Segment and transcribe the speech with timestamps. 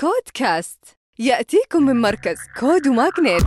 [0.00, 0.78] كودكاست.
[1.18, 3.42] يأتيكم من مركز كود و MAGNiTT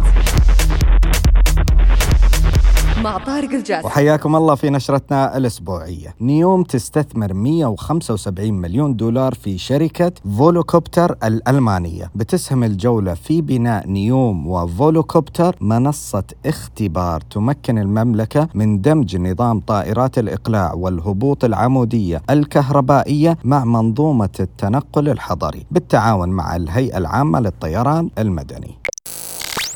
[3.04, 3.86] مع طارق الجاسم.
[3.86, 6.16] وحياكم الله في نشرتنا الأسبوعية.
[6.22, 12.12] نيوم تستثمر 175 مليون دولار في شركة Volocopter الألمانية.
[12.16, 20.18] بتسهم الجولة في بناء نيوم و Volocopter منصة اختبار تمكن المملكة من دمج نظام طائرات
[20.20, 28.93] الإقلاع والهبوط العمودية الكهربائية مع منظومة التنقل الحضري بالتعاون مع الهيئة العامة للطيران المدني.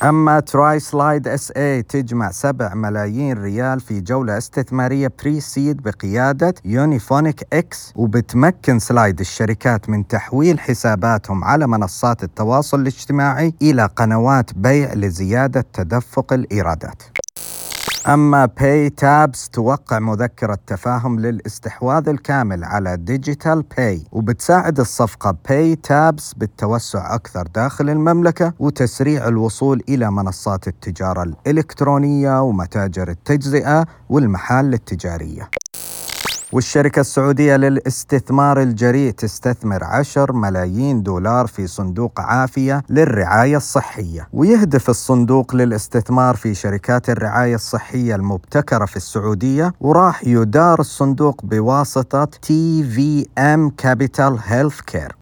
[0.02, 7.92] أما Try Slide SA تجمع 7 ملايين ريال في جولة استثمارية pre-seed بقيادة Unifonic X
[7.96, 16.32] وبتمكن Slide الشركات من تحويل حساباتهم على منصات التواصل الاجتماعي إلى قنوات بيع لزيادة تدفق
[16.32, 17.17] الإيرادات.
[18.08, 27.46] أما PayTabs توقع مذكرة تفاهم للاستحواذ الكامل على Digital Pay وبتساعد الصفقة PayTabs بالتوسع أكثر
[27.46, 35.50] داخل المملكة وتسريع الوصول إلى منصات التجارة الإلكترونية ومتاجر التجزئة والمحال التجارية.
[36.52, 44.28] والشركة السعودية للاستثمار الجريء تستثمر 10 ملايين دولار في صندوق عافية للرعاية الصحية.
[44.32, 53.70] ويهدف الصندوق للاستثمار في شركات الرعاية الصحية المبتكرة في السعودية وراح يدار الصندوق بواسطة TVM
[53.70, 55.16] Capital Healthcare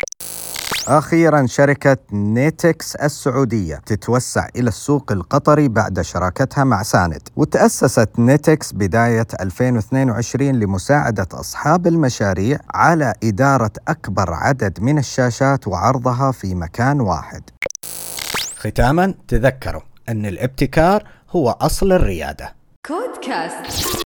[0.89, 9.27] أخيرا شركة نيتكس السعودية تتوسع إلى السوق القطري بعد شراكتها مع ساند وتأسست نيتكس بداية
[9.41, 17.43] 2022 لمساعدة أصحاب المشاريع على إدارة أكبر عدد من الشاشات وعرضها في مكان واحد.
[18.57, 22.55] ختاما تذكروا أن الابتكار هو أصل الريادة.
[22.87, 24.06] كودكاست.